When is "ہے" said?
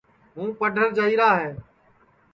1.41-1.51